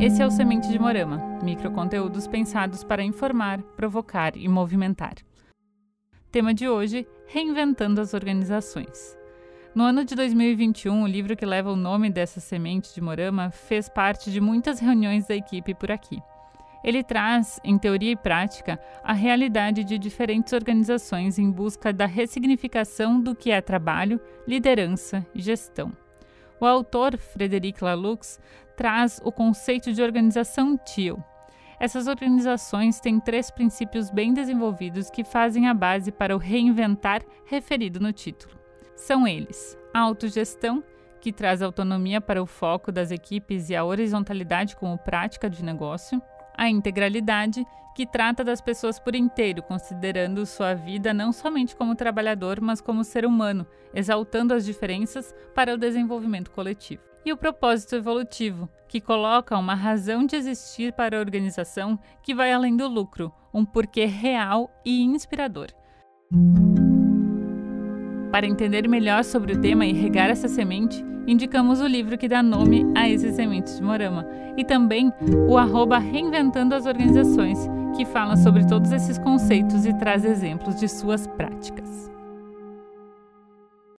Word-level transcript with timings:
Esse 0.00 0.22
é 0.22 0.26
o 0.26 0.30
Semente 0.30 0.68
de 0.68 0.78
Morama, 0.78 1.40
microconteúdos 1.42 2.28
pensados 2.28 2.84
para 2.84 3.02
informar, 3.02 3.60
provocar 3.76 4.36
e 4.36 4.46
movimentar. 4.46 5.14
Tema 6.30 6.54
de 6.54 6.68
hoje: 6.68 7.08
Reinventando 7.26 8.00
as 8.00 8.14
organizações. 8.14 9.18
No 9.74 9.82
ano 9.82 10.04
de 10.04 10.14
2021, 10.14 11.02
o 11.02 11.08
livro 11.08 11.36
que 11.36 11.44
leva 11.44 11.72
o 11.72 11.76
nome 11.76 12.08
dessa 12.08 12.38
semente 12.38 12.94
de 12.94 13.00
Morama 13.00 13.50
fez 13.50 13.88
parte 13.88 14.30
de 14.30 14.40
muitas 14.40 14.78
reuniões 14.78 15.26
da 15.26 15.34
equipe 15.34 15.74
por 15.74 15.90
aqui. 15.90 16.22
Ele 16.84 17.02
traz, 17.02 17.58
em 17.64 17.78
teoria 17.78 18.12
e 18.12 18.16
prática, 18.16 18.78
a 19.02 19.14
realidade 19.14 19.82
de 19.82 19.98
diferentes 19.98 20.52
organizações 20.52 21.38
em 21.38 21.50
busca 21.50 21.94
da 21.94 22.04
ressignificação 22.04 23.18
do 23.18 23.34
que 23.34 23.50
é 23.50 23.62
trabalho, 23.62 24.20
liderança 24.46 25.26
e 25.34 25.40
gestão. 25.40 25.90
O 26.60 26.66
autor, 26.66 27.16
Frederic 27.16 27.82
Laloux, 27.82 28.38
traz 28.76 29.18
o 29.24 29.32
conceito 29.32 29.94
de 29.94 30.02
organização 30.02 30.76
TIL. 30.76 31.24
Essas 31.80 32.06
organizações 32.06 33.00
têm 33.00 33.18
três 33.18 33.50
princípios 33.50 34.10
bem 34.10 34.34
desenvolvidos 34.34 35.10
que 35.10 35.24
fazem 35.24 35.68
a 35.68 35.74
base 35.74 36.12
para 36.12 36.36
o 36.36 36.38
reinventar 36.38 37.22
referido 37.46 37.98
no 37.98 38.12
título. 38.12 38.54
São 38.94 39.26
eles: 39.26 39.76
a 39.92 40.00
autogestão, 40.00 40.84
que 41.20 41.32
traz 41.32 41.62
autonomia 41.62 42.20
para 42.20 42.42
o 42.42 42.46
foco 42.46 42.92
das 42.92 43.10
equipes 43.10 43.70
e 43.70 43.74
a 43.74 43.84
horizontalidade 43.84 44.76
como 44.76 44.98
prática 44.98 45.48
de 45.48 45.64
negócio, 45.64 46.22
a 46.56 46.68
integralidade, 46.68 47.66
que 47.94 48.04
trata 48.04 48.42
das 48.42 48.60
pessoas 48.60 48.98
por 48.98 49.14
inteiro, 49.14 49.62
considerando 49.62 50.44
sua 50.44 50.74
vida 50.74 51.14
não 51.14 51.32
somente 51.32 51.76
como 51.76 51.94
trabalhador, 51.94 52.60
mas 52.60 52.80
como 52.80 53.04
ser 53.04 53.24
humano, 53.24 53.66
exaltando 53.94 54.52
as 54.52 54.64
diferenças 54.64 55.34
para 55.54 55.74
o 55.74 55.78
desenvolvimento 55.78 56.50
coletivo. 56.50 57.02
E 57.24 57.32
o 57.32 57.36
propósito 57.36 57.94
evolutivo, 57.94 58.68
que 58.88 59.00
coloca 59.00 59.56
uma 59.56 59.74
razão 59.74 60.26
de 60.26 60.36
existir 60.36 60.92
para 60.92 61.16
a 61.16 61.20
organização 61.20 61.98
que 62.22 62.34
vai 62.34 62.52
além 62.52 62.76
do 62.76 62.86
lucro, 62.86 63.32
um 63.52 63.64
porquê 63.64 64.04
real 64.04 64.70
e 64.84 65.02
inspirador. 65.02 65.68
Para 68.30 68.46
entender 68.46 68.88
melhor 68.88 69.22
sobre 69.22 69.52
o 69.52 69.60
tema 69.60 69.86
e 69.86 69.92
regar 69.92 70.28
essa 70.28 70.48
semente, 70.48 71.04
indicamos 71.26 71.80
o 71.80 71.86
livro 71.86 72.18
que 72.18 72.28
dá 72.28 72.42
nome 72.42 72.86
a 72.94 73.08
esses 73.08 73.34
sementes 73.34 73.76
de 73.76 73.82
Morama 73.82 74.26
e 74.56 74.64
também 74.64 75.12
o 75.48 75.56
arroba 75.56 75.98
Reinventando 75.98 76.74
as 76.74 76.86
Organizações, 76.86 77.58
que 77.96 78.04
fala 78.04 78.36
sobre 78.36 78.66
todos 78.66 78.92
esses 78.92 79.18
conceitos 79.18 79.86
e 79.86 79.92
traz 79.98 80.24
exemplos 80.24 80.76
de 80.76 80.88
suas 80.88 81.26
práticas. 81.26 82.13